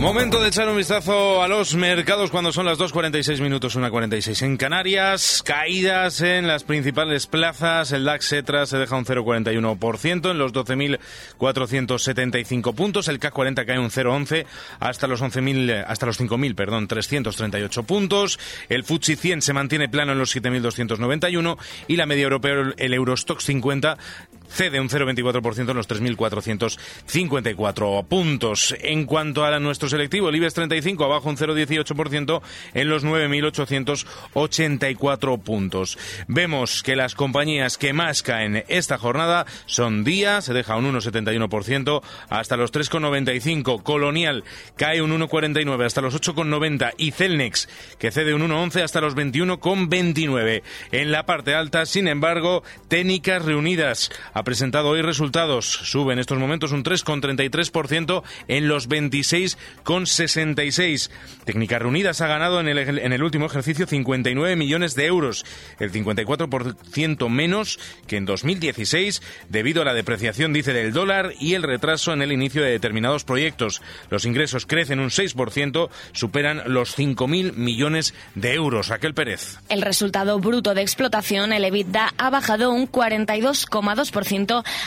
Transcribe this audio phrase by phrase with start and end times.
[0.00, 4.56] Momento de echar un vistazo a los mercados cuando son las 2.46 minutos, 1.46 en
[4.56, 5.42] Canarias.
[5.44, 7.90] Caídas en las principales plazas.
[7.90, 13.08] El DAX Etra se deja un 0,41% en los 12.475 puntos.
[13.08, 14.46] El CAC 40 cae un 0,11
[14.78, 18.38] hasta los 11.000, hasta los 5.000, perdón, 338 puntos.
[18.68, 23.44] El FTSE 100 se mantiene plano en los 7.291 y la media europea, el Eurostox
[23.44, 23.98] 50,
[24.48, 28.74] cede un 0,24% en los 3.454 puntos.
[28.80, 32.40] En cuanto a nuestro selectivo, el IBEX 35 abajo un 0,18%
[32.74, 35.98] en los 9.884 puntos.
[36.26, 42.02] Vemos que las compañías que más caen esta jornada son Día, se deja un 1,71%
[42.28, 43.82] hasta los 3,95.
[43.82, 44.44] Colonial
[44.76, 47.68] cae un 1,49 hasta los 8,90 y Celnex
[47.98, 50.62] que cede un 1,11 hasta los 21,29.
[50.92, 55.66] En la parte alta, sin embargo, Técnicas Reunidas ha presentado hoy resultados.
[55.66, 61.10] Sube en estos momentos un 3,33% en los 26,66.
[61.44, 65.44] Técnicas Reunidas ha ganado en el, en el último ejercicio 59 millones de euros,
[65.80, 71.64] el 54% menos que en 2016 debido a la depreciación, dice, del dólar y el
[71.64, 73.82] retraso en el inicio de determinados proyectos.
[74.08, 78.86] Los ingresos crecen un 6%, superan los 5.000 millones de euros.
[78.86, 79.58] Raquel Pérez.
[79.68, 84.27] El resultado bruto de explotación, el EBITDA, ha bajado un 42,2%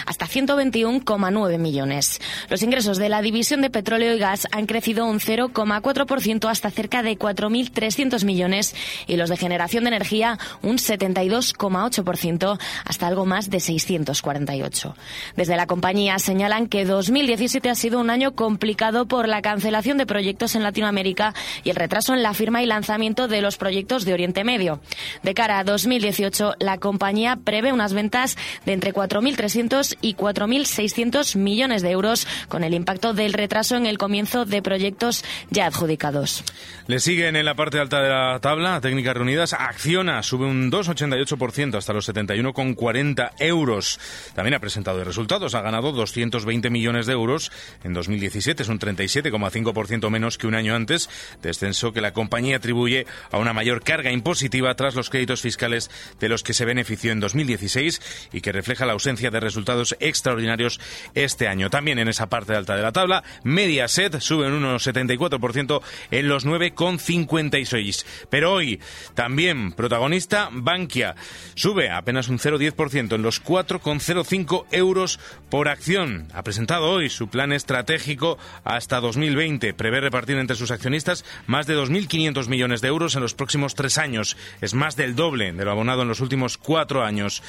[0.05, 2.21] hasta 121,9 millones.
[2.49, 7.03] Los ingresos de la división de petróleo y gas han crecido un 0,4% hasta cerca
[7.03, 8.75] de 4.300 millones
[9.07, 14.95] y los de generación de energía un 72,8% hasta algo más de 648.
[15.35, 20.05] Desde la compañía señalan que 2017 ha sido un año complicado por la cancelación de
[20.05, 24.13] proyectos en Latinoamérica y el retraso en la firma y lanzamiento de los proyectos de
[24.13, 24.79] Oriente Medio.
[25.23, 28.93] De cara a 2018, la compañía prevé unas ventas de entre
[29.35, 34.61] 4.300 y 4.600 millones de euros con el impacto del retraso en el comienzo de
[34.61, 36.43] proyectos ya adjudicados.
[36.87, 41.75] Le siguen en la parte alta de la tabla, técnicas reunidas, Acciona sube un 2,88%
[41.75, 43.99] hasta los 71,40 euros.
[44.35, 47.51] También ha presentado resultados, ha ganado 220 millones de euros
[47.83, 51.09] en 2017, es un 37,5% menos que un año antes,
[51.41, 55.89] descenso que la compañía atribuye a una mayor carga impositiva tras los créditos fiscales
[56.19, 60.79] de los que se benefició en 2016 y que refleja la ausencia de resultados extraordinarios
[61.13, 61.69] este año.
[61.69, 68.05] También en esa parte alta de la tabla, Mediaset sube un 1,74% en los 9,56.
[68.29, 68.79] Pero hoy
[69.13, 71.15] también protagonista Bankia
[71.55, 76.27] sube apenas un 0,10% en los 4,05 euros por acción.
[76.33, 79.73] Ha presentado hoy su plan estratégico hasta 2020.
[79.73, 83.97] Prevé repartir entre sus accionistas más de 2.500 millones de euros en los próximos tres
[83.97, 84.37] años.
[84.61, 87.43] Es más del doble de lo abonado en los últimos cuatro años.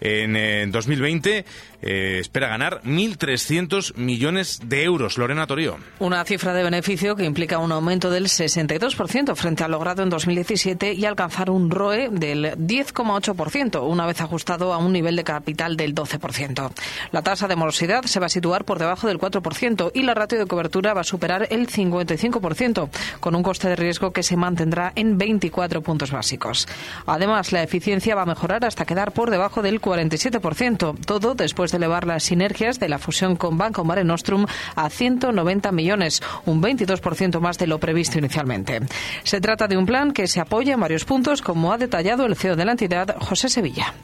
[0.00, 5.18] En, en 2020 eh, espera ganar 1.300 millones de euros.
[5.18, 5.76] Lorena Torío.
[5.98, 10.92] Una cifra de beneficio que implica un aumento del 62% frente al logrado en 2017
[10.94, 15.94] y alcanzar un ROE del 10,8%, una vez ajustado a un nivel de capital del
[15.94, 16.70] 12%.
[17.12, 20.38] La tasa de morosidad se va a situar por debajo del 4% y la ratio
[20.38, 22.88] de cobertura va a superar el 55%,
[23.20, 26.66] con un coste de riesgo que se mantendrá en 24 puntos básicos.
[27.06, 31.78] Además, la eficiencia va a mejorar hasta quedar por debajo del 47%, todo después de
[31.78, 37.40] elevar las sinergias de la fusión con Banco Mare Nostrum a 190 millones, un 22%
[37.40, 38.80] más de lo previsto inicialmente.
[39.24, 42.36] Se trata de un plan que se apoya en varios puntos, como ha detallado el
[42.36, 43.94] CEO de la entidad, José Sevilla.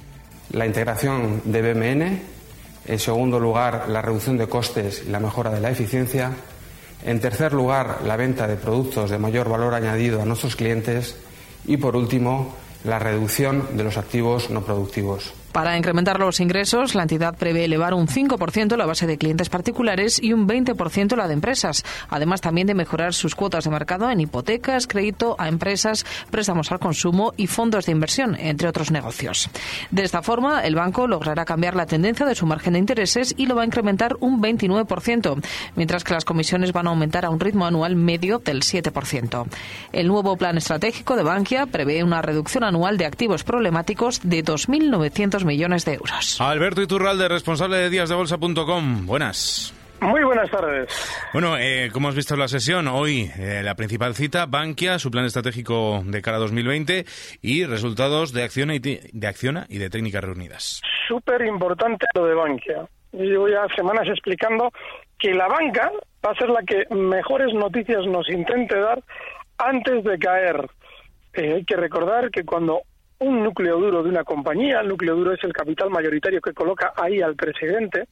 [0.50, 2.22] La integración de BMN,
[2.86, 6.32] en segundo lugar, la reducción de costes y la mejora de la eficiencia,
[7.04, 11.16] en tercer lugar, la venta de productos de mayor valor añadido a nuestros clientes
[11.66, 12.54] y, por último,
[12.84, 15.32] la reducción de los activos no productivos.
[15.54, 20.20] Para incrementar los ingresos, la entidad prevé elevar un 5% la base de clientes particulares
[20.20, 24.18] y un 20% la de empresas, además también de mejorar sus cuotas de mercado en
[24.18, 29.48] hipotecas, crédito a empresas, préstamos al consumo y fondos de inversión, entre otros negocios.
[29.92, 33.46] De esta forma, el banco logrará cambiar la tendencia de su margen de intereses y
[33.46, 35.40] lo va a incrementar un 29%,
[35.76, 39.46] mientras que las comisiones van a aumentar a un ritmo anual medio del 7%.
[39.92, 45.43] El nuevo plan estratégico de Bankia prevé una reducción anual de activos problemáticos de 2.900
[45.44, 46.40] millones de euros.
[46.40, 49.06] Alberto Iturralde, responsable de díasdebolsa.com.
[49.06, 49.74] Buenas.
[50.04, 50.86] Muy buenas tardes.
[51.32, 55.24] Bueno, eh, como has visto la sesión, hoy eh, la principal cita, Bankia, su plan
[55.24, 57.06] estratégico de cara a 2020
[57.40, 60.82] y resultados de Acciona y de, Acciona y de Técnicas Reunidas.
[61.08, 62.86] Súper importante lo de Bankia.
[63.12, 64.70] Llevo ya semanas explicando
[65.18, 65.90] que la banca
[66.24, 69.02] va a ser la que mejores noticias nos intente dar
[69.56, 70.68] antes de caer.
[71.32, 72.82] Eh, hay que recordar que cuando
[73.18, 76.92] un núcleo duro de una compañía, el núcleo duro es el capital mayoritario que coloca
[76.96, 78.06] ahí al presidente,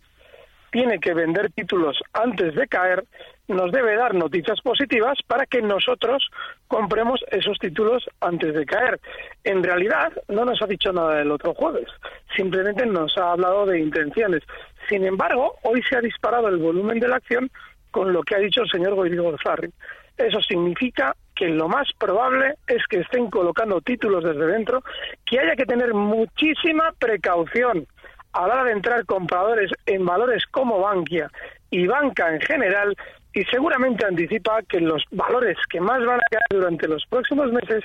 [0.70, 3.04] tiene que vender títulos antes de caer,
[3.46, 6.30] nos debe dar noticias positivas para que nosotros
[6.66, 8.98] compremos esos títulos antes de caer.
[9.44, 11.88] En realidad, no nos ha dicho nada del otro jueves,
[12.34, 14.42] simplemente nos ha hablado de intenciones.
[14.88, 17.50] Sin embargo, hoy se ha disparado el volumen de la acción
[17.90, 19.70] con lo que ha dicho el señor Goirigo Zarri.
[20.16, 24.82] Eso significa que lo más probable es que estén colocando títulos desde dentro,
[25.24, 27.86] que haya que tener muchísima precaución
[28.32, 31.30] a la hora de entrar compradores en valores como Bankia
[31.70, 32.96] y banca en general
[33.34, 37.82] y seguramente anticipa que los valores que más van a caer durante los próximos meses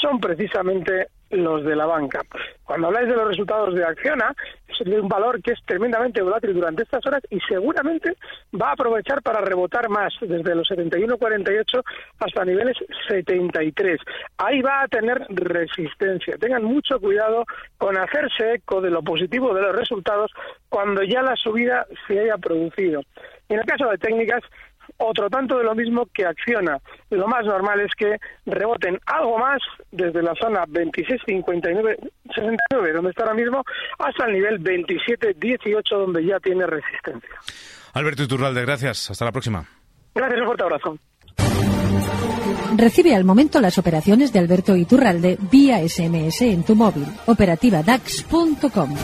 [0.00, 2.22] son precisamente los de la banca.
[2.64, 4.34] Cuando habláis de los resultados de Acciona,
[4.68, 8.16] es de un valor que es tremendamente volátil durante estas horas y seguramente
[8.60, 11.82] va a aprovechar para rebotar más, desde los 71,48
[12.18, 12.76] hasta niveles
[13.08, 14.00] 73.
[14.38, 16.36] Ahí va a tener resistencia.
[16.38, 17.44] Tengan mucho cuidado
[17.78, 20.32] con hacerse eco de lo positivo de los resultados
[20.68, 23.02] cuando ya la subida se haya producido.
[23.48, 24.42] en el caso de técnicas,
[24.98, 26.78] otro tanto de lo mismo que acciona.
[27.10, 29.58] Lo más normal es que reboten algo más
[29.90, 33.64] desde la zona 26.59.69, donde está ahora mismo,
[33.98, 37.30] hasta el nivel 27.18, donde ya tiene resistencia.
[37.92, 39.10] Alberto Iturralde, gracias.
[39.10, 39.64] Hasta la próxima.
[40.14, 40.98] Gracias, un fuerte abrazo.
[42.76, 47.06] Recibe al momento las operaciones de Alberto Iturralde vía SMS en tu móvil.
[47.26, 48.94] Operativa DAX.com.